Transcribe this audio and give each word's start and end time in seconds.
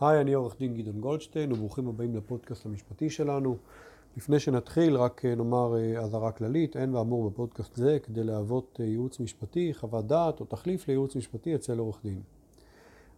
היי, 0.00 0.20
אני 0.20 0.32
עורך 0.32 0.58
דין 0.58 0.74
גדעון 0.74 1.00
גולדשטיין, 1.00 1.52
וברוכים 1.52 1.88
הבאים 1.88 2.16
לפודקאסט 2.16 2.66
המשפטי 2.66 3.10
שלנו. 3.10 3.56
לפני 4.16 4.40
שנתחיל, 4.40 4.96
רק 4.96 5.24
אה, 5.24 5.34
נאמר 5.34 5.76
אה, 5.76 6.00
אזהרה 6.00 6.32
כללית, 6.32 6.76
אין 6.76 6.94
ואמור 6.94 7.30
בפודקאסט 7.30 7.76
זה 7.76 7.98
כדי 8.02 8.24
להוות 8.24 8.80
אה, 8.80 8.86
ייעוץ 8.86 9.20
משפטי, 9.20 9.74
חוות 9.74 10.06
דעת 10.06 10.40
או 10.40 10.44
תחליף 10.44 10.88
לייעוץ 10.88 11.16
משפטי 11.16 11.54
אצל 11.54 11.78
עורך 11.78 12.00
דין. 12.04 12.20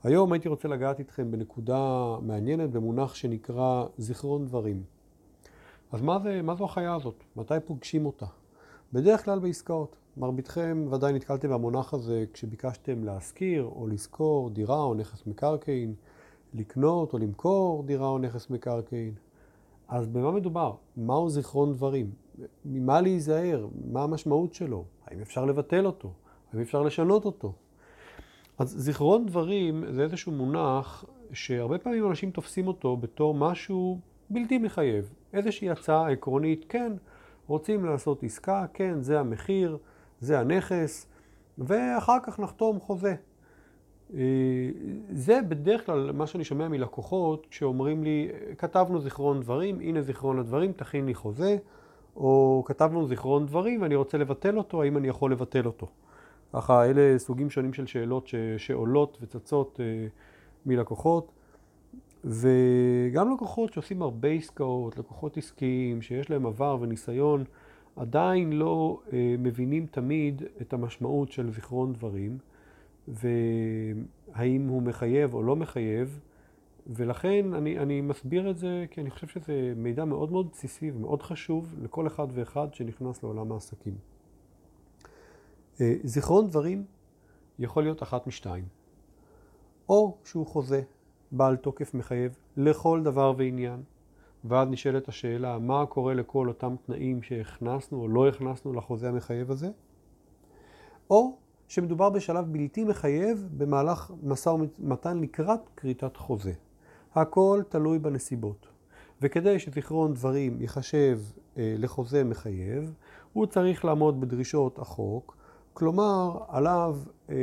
היום 0.03 0.32
הייתי 0.32 0.48
רוצה 0.48 0.68
לגעת 0.68 0.98
איתכם 0.98 1.30
בנקודה 1.30 2.17
מעניינת 2.22 2.71
במונח 2.71 3.14
שנקרא 3.14 3.85
זיכרון 3.99 4.46
דברים. 4.46 4.83
אז 5.92 6.01
מה, 6.01 6.19
זה, 6.19 6.42
מה 6.42 6.54
זו 6.54 6.64
החיה 6.64 6.94
הזאת? 6.94 7.24
מתי 7.37 7.54
פוגשים 7.64 8.06
אותה? 8.06 8.26
בדרך 8.92 9.24
כלל 9.24 9.38
בעסקאות. 9.38 9.96
מרביתכם 10.17 10.87
ודאי 10.90 11.12
נתקלתם 11.12 11.51
במונח 11.51 11.94
הזה 11.94 12.24
כשביקשתם 12.33 13.04
להשכיר 13.04 13.62
או 13.62 13.87
לשכור 13.87 14.51
דירה 14.51 14.83
או 14.83 14.94
נכס 14.94 15.26
מקרקעין, 15.26 15.94
לקנות 16.55 17.12
או 17.12 17.19
למכור 17.19 17.82
דירה 17.87 18.09
או 18.09 18.19
נכס 18.19 18.51
מקרקעין. 18.51 19.15
אז 19.88 20.06
במה 20.06 20.30
מדובר? 20.30 20.74
מהו 20.97 21.30
זיכרון 21.30 21.73
דברים? 21.73 22.10
ממה 22.65 23.01
להיזהר? 23.01 23.66
מה 23.84 24.02
המשמעות 24.02 24.55
שלו? 24.55 24.84
האם 25.07 25.20
אפשר 25.20 25.45
לבטל 25.45 25.87
אותו? 25.87 26.12
האם 26.52 26.60
אפשר 26.60 26.83
לשנות 26.83 27.24
אותו? 27.24 27.52
אז 28.59 28.74
זיכרון 28.79 29.27
דברים 29.27 29.84
זה 29.91 30.02
איזשהו 30.02 30.33
מונח 30.33 31.05
שהרבה 31.33 31.79
פעמים 31.79 32.07
אנשים 32.07 32.30
תופסים 32.30 32.66
אותו 32.66 32.96
בתור 32.96 33.34
משהו 33.34 33.98
בלתי 34.30 34.59
מחייב. 34.59 35.12
איזושהי 35.32 35.71
הצעה 35.71 36.10
עקרונית, 36.10 36.65
כן, 36.69 36.93
רוצים 37.46 37.84
לעשות 37.84 38.23
עסקה, 38.23 38.66
כן, 38.74 39.02
זה 39.02 39.21
המחיר, 39.21 39.79
זה 40.21 40.41
הנכס, 40.41 41.07
ואחר 41.59 42.19
כך 42.23 42.38
נחתום 42.38 42.80
חוזה. 42.80 43.15
אה, 44.15 44.21
זה 45.11 45.41
בדרך 45.48 45.87
כלל 45.87 46.12
מה 46.12 46.27
שאני 46.27 46.45
שומע 46.45 46.69
מלקוחות 46.69 47.47
שאומרים 47.51 48.05
לי, 48.05 48.29
כתבנו 48.59 49.01
זיכרון 49.01 49.41
דברים, 49.41 49.80
הנה 49.80 50.02
זיכרון 50.02 50.38
הדברים, 50.38 50.73
תכין 50.73 51.07
לי 51.07 51.15
חוזה, 51.15 51.57
או 52.16 52.63
כתבנו 52.66 53.07
זיכרון 53.07 53.46
דברים 53.46 53.83
ואני 53.83 53.95
רוצה 53.95 54.18
לבטל 54.18 54.59
אותו, 54.59 54.83
האם 54.83 54.96
אני 54.96 55.09
יכול 55.09 55.33
לבטל 55.33 55.66
אותו? 55.66 55.87
ככה, 56.52 56.85
אלה 56.85 57.18
סוגים 57.18 57.51
שונים 57.51 57.73
של 57.73 57.87
שאלות 57.87 58.27
ש, 58.27 58.35
שעולות 58.57 59.18
וצצות 59.21 59.80
אה, 59.83 60.07
מלקוחות. 60.66 61.33
וגם 62.24 63.33
לקוחות 63.35 63.73
שעושים 63.73 64.02
הרבה 64.02 64.28
עסקאות, 64.28 64.98
לקוחות 64.98 65.36
עסקיים, 65.36 66.02
שיש 66.02 66.30
להם 66.30 66.46
עבר 66.46 66.77
וניסיון, 66.80 67.44
עדיין 67.96 68.52
לא 68.52 69.00
אה, 69.12 69.34
מבינים 69.38 69.86
תמיד 69.90 70.42
את 70.60 70.72
המשמעות 70.72 71.33
של 71.33 71.50
זיכרון 71.50 71.92
דברים, 71.92 72.38
והאם 73.08 74.69
הוא 74.69 74.83
מחייב 74.83 75.34
או 75.34 75.42
לא 75.42 75.56
מחייב, 75.56 76.20
ולכן 76.86 77.55
אני, 77.55 77.78
אני 77.78 78.00
מסביר 78.00 78.50
את 78.50 78.58
זה 78.58 78.84
כי 78.91 79.00
אני 79.00 79.11
חושב 79.11 79.27
שזה 79.27 79.72
מידע 79.77 80.05
מאוד 80.05 80.33
מאוד 80.33 80.48
בסיסי 80.53 80.91
ומאוד 80.91 81.23
חשוב 81.23 81.75
לכל 81.83 82.06
אחד 82.06 82.27
ואחד 82.33 82.75
שנכנס 82.75 83.23
לעולם 83.23 83.53
העסקים. 83.53 83.95
אה, 85.80 85.95
זיכרון 86.05 86.47
דברים 86.47 86.84
יכול 87.58 87.83
להיות 87.83 88.03
אחת 88.03 88.27
משתיים. 88.27 88.64
או 89.89 90.17
שהוא 90.25 90.47
חוזה 90.47 90.83
בעל 91.33 91.56
תוקף 91.56 91.95
מחייב 91.95 92.39
לכל 92.56 93.03
דבר 93.03 93.33
ועניין, 93.36 93.83
ואז 94.45 94.69
נשאלת 94.69 95.08
השאלה, 95.08 95.58
מה 95.58 95.86
קורה 95.86 96.14
לכל 96.14 96.48
אותם 96.48 96.75
תנאים 96.86 97.23
שהכנסנו 97.23 98.00
או 98.00 98.08
לא 98.08 98.28
הכנסנו 98.28 98.73
לחוזה 98.73 99.08
המחייב 99.08 99.50
הזה? 99.50 99.70
או 101.11 101.36
שמדובר 101.72 102.10
בשלב 102.10 102.44
בלתי 102.52 102.84
מחייב 102.84 103.48
במהלך 103.56 104.12
משא 104.22 104.48
ומתן 104.48 105.18
לקראת 105.18 105.60
כריתת 105.76 106.16
חוזה. 106.16 106.52
הכל 107.14 107.62
תלוי 107.68 107.98
בנסיבות. 107.98 108.66
וכדי 109.22 109.58
שזיכרון 109.58 110.14
דברים 110.14 110.60
ייחשב 110.60 111.18
אה, 111.58 111.74
לחוזה 111.78 112.24
מחייב, 112.24 112.94
הוא 113.32 113.46
צריך 113.46 113.84
לעמוד 113.84 114.20
בדרישות 114.20 114.78
החוק, 114.78 115.36
כלומר 115.72 116.38
עליו 116.48 116.98
אה, 117.30 117.34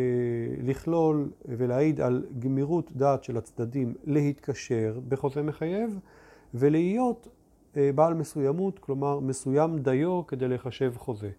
לכלול 0.64 1.32
ולהעיד 1.46 2.02
על 2.02 2.26
גמירות 2.40 2.92
דעת 2.92 3.24
של 3.24 3.38
הצדדים 3.38 3.94
להתקשר 4.04 5.00
בחוזה 5.08 5.44
מחייב, 5.44 6.00
ולהיות 6.54 7.28
אה, 7.78 7.90
בעל 7.96 8.14
מסוימות, 8.14 8.80
כלומר 8.80 9.20
מסוים 9.20 9.80
דיו 9.80 10.28
כדי 10.28 10.48
לחשב 10.48 10.94
חוזה. 10.98 11.30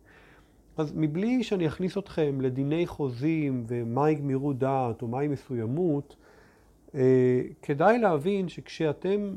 אז 0.81 0.93
מבלי 0.97 1.43
שאני 1.45 1.67
אכניס 1.67 1.99
אתכם 1.99 2.41
לדיני 2.41 2.87
חוזים 2.87 3.65
ומהי 3.69 4.15
גמירות 4.15 4.59
דעת 4.59 5.03
או 5.03 5.09
מהי 5.09 5.29
מסוימות, 5.29 6.17
אה, 6.95 7.41
כדאי 7.63 7.99
להבין 7.99 8.49
שכשאתם 8.49 9.35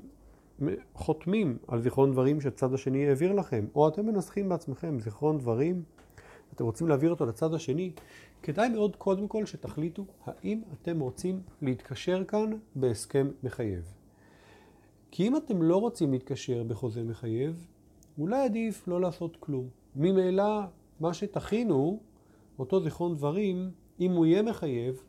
חותמים 0.94 1.58
על 1.68 1.82
זיכרון 1.82 2.12
דברים 2.12 2.42
שהצד 2.42 2.74
השני 2.74 3.08
העביר 3.08 3.34
לכם, 3.34 3.66
או 3.76 3.88
אתם 3.88 4.06
מנסחים 4.06 4.50
בעצמכם 4.50 5.00
זיכרון 5.00 5.38
דברים, 5.38 5.84
אתם 6.54 6.66
רוצים 6.66 6.88
להעביר 6.88 7.10
אותו 7.12 7.26
לצד 7.26 7.54
השני, 7.54 7.92
כדאי 8.44 8.70
מאוד 8.70 8.96
קודם 8.96 9.28
כל 9.28 9.46
שתחליטו 9.46 10.06
האם 10.26 10.62
אתם 10.74 11.00
רוצים 11.00 11.42
להתקשר 11.62 12.24
כאן 12.24 12.52
בהסכם 12.76 13.28
מחייב. 13.44 13.94
כי 15.12 15.28
אם 15.28 15.38
אתם 15.38 15.62
לא 15.62 15.78
רוצים 15.78 16.12
להתקשר 16.12 16.64
בחוזה 16.64 17.04
מחייב, 17.04 17.68
אולי 18.18 18.46
עדיף 18.46 18.88
לא 18.88 19.02
לעשות 19.02 19.38
כלום. 19.40 19.68
ממילא, 19.96 20.62
מה 21.04 21.14
שתכינו, 21.14 22.00
אותו 22.60 22.84
זיכרון 22.84 23.16
דברים, 23.16 23.72
אם 24.00 24.12
הוא 24.12 24.26
יהיה 24.26 24.42
מחייב, 24.42 25.04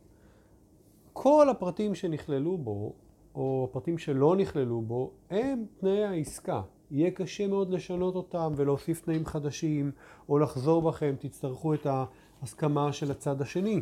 כל 1.12 1.48
הפרטים 1.50 1.94
שנכללו 1.94 2.58
בו, 2.58 2.92
או 3.34 3.68
הפרטים 3.70 3.98
שלא 3.98 4.36
נכללו 4.36 4.80
בו, 4.80 5.10
הם 5.30 5.64
תנאי 5.80 6.04
העסקה. 6.04 6.62
יהיה 6.90 7.10
קשה 7.10 7.46
מאוד 7.46 7.70
לשנות 7.70 8.14
אותם 8.14 8.52
ולהוסיף 8.56 9.00
תנאים 9.00 9.26
חדשים, 9.26 9.90
או 10.28 10.38
לחזור 10.38 10.82
בכם, 10.82 11.14
תצטרכו 11.18 11.74
את 11.74 11.86
ההסכמה 11.86 12.92
של 12.92 13.10
הצד 13.10 13.40
השני. 13.42 13.80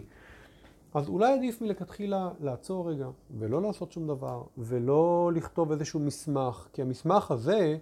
אז 0.94 1.08
אולי 1.08 1.32
עדיף 1.32 1.62
מלכתחילה 1.62 2.30
לעצור 2.40 2.90
רגע, 2.90 3.08
ולא 3.38 3.62
לעשות 3.62 3.92
שום 3.92 4.06
דבר, 4.06 4.42
ולא 4.58 5.30
לכתוב 5.34 5.72
איזשהו 5.72 6.00
מסמך, 6.00 6.68
כי 6.72 6.82
המסמך 6.82 7.30
הזה, 7.30 7.78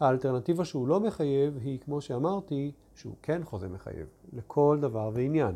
האלטרנטיבה 0.00 0.64
שהוא 0.64 0.88
לא 0.88 1.00
מחייב, 1.00 1.58
היא, 1.62 1.78
כמו 1.78 2.00
שאמרתי, 2.00 2.72
שהוא 2.94 3.14
כן 3.22 3.44
חוזה 3.44 3.68
מחייב, 3.68 4.06
לכל 4.32 4.78
דבר 4.80 5.10
ועניין. 5.12 5.54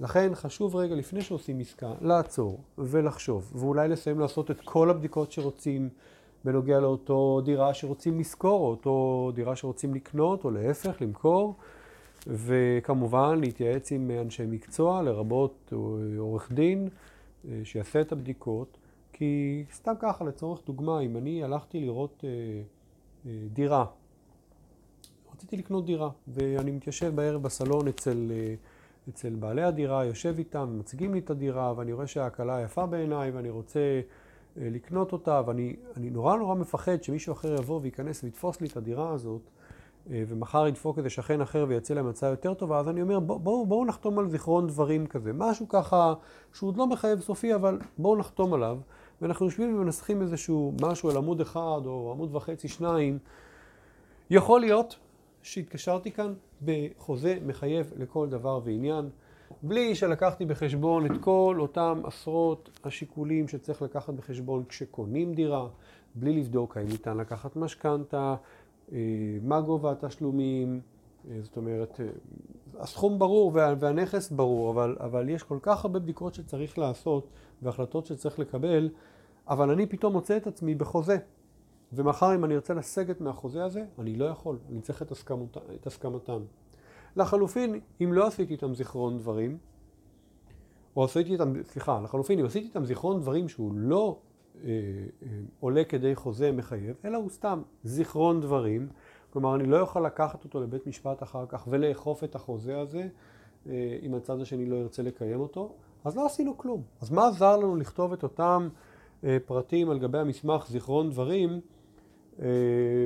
לכן 0.00 0.34
חשוב 0.34 0.76
רגע 0.76 0.94
לפני 0.94 1.22
שעושים 1.22 1.60
עסקה, 1.60 1.92
לעצור 2.00 2.60
ולחשוב, 2.78 3.52
ואולי 3.54 3.88
לסיים 3.88 4.20
לעשות 4.20 4.50
את 4.50 4.60
כל 4.64 4.90
הבדיקות 4.90 5.32
שרוצים 5.32 5.88
בנוגע 6.44 6.80
לאותו 6.80 7.40
דירה 7.44 7.74
שרוצים 7.74 8.20
לשכור, 8.20 8.60
או 8.60 8.70
אותו 8.70 9.30
דירה 9.34 9.56
שרוצים 9.56 9.94
לקנות, 9.94 10.44
או 10.44 10.50
להפך, 10.50 11.02
למכור. 11.02 11.54
וכמובן 12.26 13.40
להתייעץ 13.40 13.92
עם 13.92 14.10
אנשי 14.20 14.46
מקצוע, 14.46 15.02
לרבות 15.02 15.72
עורך 16.18 16.52
דין, 16.52 16.88
אה, 17.48 17.60
שיעשה 17.64 18.00
את 18.00 18.12
הבדיקות. 18.12 18.78
כי 19.12 19.64
סתם 19.72 19.92
ככה, 20.00 20.24
לצורך 20.24 20.60
דוגמה, 20.66 21.00
אם 21.00 21.16
אני 21.16 21.44
הלכתי 21.44 21.80
לראות 21.80 22.24
אה, 22.24 22.30
אה, 23.26 23.38
דירה, 23.52 23.84
רציתי 25.54 25.66
לקנות 25.66 25.86
דירה, 25.86 26.10
ואני 26.28 26.70
מתיישב 26.70 27.14
בערב 27.14 27.42
בסלון 27.42 27.88
אצל, 27.88 28.32
אצל 29.08 29.34
בעלי 29.34 29.62
הדירה, 29.62 30.04
יושב 30.04 30.34
איתם, 30.38 30.76
מציגים 30.78 31.14
לי 31.14 31.18
את 31.18 31.30
הדירה, 31.30 31.74
ואני 31.76 31.92
רואה 31.92 32.06
שההקלה 32.06 32.60
יפה 32.60 32.86
בעיניי, 32.86 33.30
ואני 33.30 33.50
רוצה 33.50 34.00
לקנות 34.56 35.12
אותה, 35.12 35.42
ואני 35.46 35.76
נורא 35.96 36.36
נורא 36.36 36.54
מפחד 36.54 37.02
שמישהו 37.02 37.32
אחר 37.32 37.54
יבוא 37.54 37.80
וייכנס 37.82 38.24
ויתפוס 38.24 38.60
לי 38.60 38.66
את 38.66 38.76
הדירה 38.76 39.12
הזאת. 39.12 39.40
אה, 40.10 40.22
ומחר 40.28 40.66
ידפוק 40.66 40.98
איזה 40.98 41.10
שכן 41.10 41.40
אחר 41.40 41.66
ויציע 41.68 41.96
להם 41.96 42.06
הצעה 42.06 42.30
יותר 42.30 42.54
טובה, 42.54 42.78
אז 42.78 42.88
אני 42.88 43.02
אומר, 43.02 43.20
בואו 43.20 43.38
בוא, 43.38 43.66
בוא 43.66 43.86
נחתום 43.86 44.18
על 44.18 44.28
זיכרון 44.28 44.66
דברים 44.66 45.06
כזה. 45.06 45.32
משהו 45.32 45.68
ככה 45.68 46.14
שהוא 46.52 46.68
עוד 46.68 46.76
לא 46.76 46.86
מחייב 46.86 47.20
סופי, 47.20 47.54
אבל 47.54 47.78
בואו 47.98 48.16
נחתום 48.16 48.54
עליו. 48.54 48.78
ואנחנו 49.22 49.46
יושבים 49.46 49.76
ומנסחים 49.76 50.22
איזשהו 50.22 50.72
משהו 50.82 51.10
על 51.10 51.16
עמוד 51.16 51.40
אחד 51.40 51.80
או 51.86 52.12
עמוד 52.12 52.34
וחצי, 52.34 52.68
שניים. 52.68 53.18
יכול 54.30 54.60
להיות 54.60 54.96
שהתקשרתי 55.44 56.10
כאן 56.10 56.34
בחוזה 56.64 57.38
מחייב 57.46 57.92
לכל 57.96 58.28
דבר 58.28 58.60
ועניין, 58.64 59.08
בלי 59.62 59.94
שלקחתי 59.94 60.44
בחשבון 60.44 61.06
את 61.06 61.20
כל 61.20 61.56
אותם 61.58 62.02
עשרות 62.04 62.70
השיקולים 62.84 63.48
שצריך 63.48 63.82
לקחת 63.82 64.14
בחשבון 64.14 64.64
כשקונים 64.68 65.34
דירה, 65.34 65.68
בלי 66.14 66.32
לבדוק 66.40 66.76
האם 66.76 66.86
ניתן 66.88 67.16
לקחת 67.16 67.56
משכנתה, 67.56 68.34
אה, 68.92 68.98
מה 69.42 69.60
גובה 69.60 69.92
התשלומים, 69.92 70.80
אה, 71.30 71.36
זאת 71.42 71.56
אומרת, 71.56 72.00
אה, 72.00 72.06
הסכום 72.78 73.18
ברור 73.18 73.52
והנכס 73.54 74.30
ברור, 74.30 74.70
אבל, 74.70 74.96
אבל 75.00 75.28
יש 75.28 75.42
כל 75.42 75.58
כך 75.62 75.84
הרבה 75.84 75.98
בדיקות 75.98 76.34
שצריך 76.34 76.78
לעשות 76.78 77.28
והחלטות 77.62 78.06
שצריך 78.06 78.38
לקבל, 78.38 78.88
אבל 79.48 79.70
אני 79.70 79.86
פתאום 79.86 80.12
מוצא 80.12 80.36
את 80.36 80.46
עצמי 80.46 80.74
בחוזה. 80.74 81.16
ומחר 81.92 82.34
אם 82.34 82.44
אני 82.44 82.54
ארצה 82.54 82.74
לסגת 82.74 83.20
מהחוזה 83.20 83.64
הזה, 83.64 83.84
אני 83.98 84.16
לא 84.16 84.24
יכול, 84.24 84.58
אני 84.70 84.80
צריך 84.80 85.02
את, 85.02 85.10
הסכמות, 85.10 85.56
את 85.74 85.86
הסכמתם. 85.86 86.40
לחלופין, 87.16 87.80
אם 88.02 88.12
לא 88.12 88.26
עשיתי 88.26 88.52
איתם 88.52 88.74
זיכרון 88.74 89.18
דברים, 89.18 89.58
או 90.96 91.04
עשיתי 91.04 91.32
איתם, 91.32 91.62
סליחה, 91.62 92.00
לחלופין, 92.00 92.38
אם 92.38 92.46
עשיתי 92.46 92.66
איתם 92.66 92.84
זיכרון 92.84 93.20
דברים 93.20 93.48
שהוא 93.48 93.72
לא 93.74 94.18
עולה 95.60 95.84
כדי 95.84 96.14
חוזה 96.14 96.52
מחייב, 96.52 96.96
אלא 97.04 97.16
הוא 97.16 97.30
סתם 97.30 97.62
זיכרון 97.84 98.40
דברים. 98.40 98.88
כלומר, 99.30 99.54
אני 99.54 99.66
לא 99.66 99.76
יכול 99.76 100.06
לקחת 100.06 100.44
אותו 100.44 100.60
לבית 100.60 100.86
משפט 100.86 101.22
אחר 101.22 101.46
כך 101.48 101.64
ולאכוף 101.70 102.24
את 102.24 102.34
החוזה 102.34 102.80
הזה, 102.80 103.08
אם 104.02 104.14
הצד 104.16 104.40
השני 104.40 104.66
לא 104.66 104.76
ירצה 104.76 105.02
לקיים 105.02 105.40
אותו, 105.40 105.74
אז 106.04 106.16
לא 106.16 106.26
עשינו 106.26 106.58
כלום. 106.58 106.82
אז 107.00 107.10
מה 107.10 107.28
עזר 107.28 107.56
לנו 107.56 107.76
לכתוב 107.76 108.12
את 108.12 108.22
אותם 108.22 108.68
פרטים 109.46 109.90
על 109.90 109.98
גבי 109.98 110.18
המסמך 110.18 110.66
זיכרון 110.68 111.10
דברים, 111.10 111.60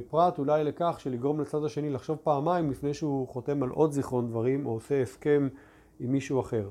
פרט 0.08 0.38
אולי 0.38 0.64
לכך 0.64 0.96
שלגרום 0.98 1.40
לצד 1.40 1.64
השני 1.64 1.90
לחשוב 1.90 2.18
פעמיים 2.22 2.70
לפני 2.70 2.94
שהוא 2.94 3.28
חותם 3.28 3.62
על 3.62 3.70
עוד 3.70 3.92
זיכרון 3.92 4.28
דברים 4.28 4.66
או 4.66 4.70
עושה 4.70 5.02
הסכם 5.02 5.48
עם 6.00 6.12
מישהו 6.12 6.40
אחר. 6.40 6.68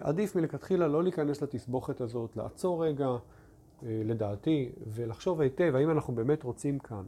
עדיף 0.00 0.36
מלכתחילה 0.36 0.88
לא 0.88 1.02
להיכנס 1.02 1.42
לתסבוכת 1.42 2.00
הזאת, 2.00 2.36
לעצור 2.36 2.84
רגע, 2.84 3.08
לדעתי, 3.82 4.72
ולחשוב 4.86 5.40
היטב 5.40 5.72
האם 5.74 5.90
אנחנו 5.90 6.14
באמת 6.14 6.42
רוצים 6.42 6.78
כאן 6.78 7.02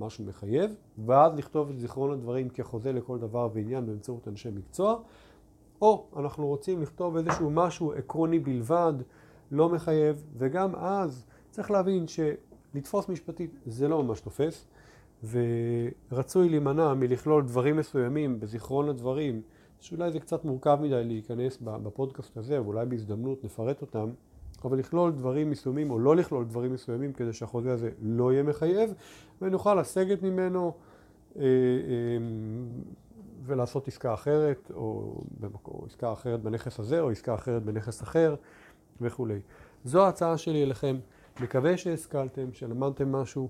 משהו 0.00 0.24
מחייב, 0.24 0.74
ואז 1.06 1.36
לכתוב 1.38 1.70
את 1.70 1.78
זיכרון 1.78 2.10
הדברים 2.12 2.48
כחוזה 2.48 2.92
לכל 2.92 3.18
דבר 3.18 3.48
ועניין 3.52 3.86
באמצעות 3.86 4.28
אנשי 4.28 4.48
מקצוע, 4.54 4.98
או 5.82 6.06
אנחנו 6.16 6.46
רוצים 6.46 6.82
לכתוב 6.82 7.16
איזשהו 7.16 7.50
משהו 7.50 7.92
עקרוני 7.92 8.38
בלבד, 8.38 8.92
לא 9.50 9.68
מחייב, 9.68 10.24
וגם 10.36 10.74
אז 10.74 11.26
צריך 11.50 11.70
להבין 11.70 12.06
שלתפוס 12.72 13.08
משפטית 13.08 13.50
זה 13.66 13.88
לא 13.88 14.02
ממש 14.02 14.20
תופס, 14.20 14.66
ורצוי 16.10 16.48
להימנע 16.48 16.94
מלכלול 16.94 17.44
דברים 17.44 17.76
מסוימים 17.76 18.40
בזיכרון 18.40 18.88
הדברים, 18.88 19.42
שאולי 19.80 20.12
זה 20.12 20.20
קצת 20.20 20.44
מורכב 20.44 20.78
מדי 20.82 21.04
להיכנס 21.04 21.58
בפודקאסט 21.62 22.36
הזה, 22.36 22.62
ואולי 22.62 22.86
בהזדמנות 22.86 23.44
נפרט 23.44 23.82
אותם, 23.82 24.10
אבל 24.64 24.78
לכלול 24.78 25.12
דברים 25.12 25.50
מסוימים 25.50 25.90
או 25.90 25.98
לא 25.98 26.16
לכלול 26.16 26.44
דברים 26.44 26.72
מסוימים 26.72 27.12
כדי 27.12 27.32
שהחוזה 27.32 27.72
הזה 27.72 27.90
לא 28.02 28.32
יהיה 28.32 28.42
מחייב, 28.42 28.94
ונוכל 29.42 29.74
לסגת 29.74 30.22
ממנו 30.22 30.72
אה, 31.36 31.42
אה, 31.42 31.46
ולעשות 33.46 33.88
עסקה 33.88 34.14
אחרת, 34.14 34.70
או, 34.74 35.20
או 35.64 35.84
עסקה 35.86 36.12
אחרת 36.12 36.42
בנכס 36.42 36.80
הזה, 36.80 37.00
או 37.00 37.10
עסקה 37.10 37.34
אחרת 37.34 37.62
בנכס 37.62 38.02
אחר 38.02 38.34
וכולי. 39.00 39.40
זו 39.84 40.04
ההצעה 40.04 40.38
שלי 40.38 40.62
אליכם. 40.62 40.96
מקווה 41.40 41.76
שהשכלתם, 41.76 42.52
שלמדתם 42.52 43.12
משהו. 43.12 43.48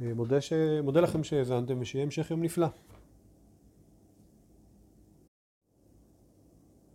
אה, 0.00 0.14
מודה, 0.14 0.40
ש... 0.40 0.52
מודה 0.82 1.00
לכם 1.00 1.24
שהאזנתם 1.24 1.80
ושיהיה 1.80 2.04
המשך 2.04 2.30
יום 2.30 2.42
נפלא. 2.42 2.66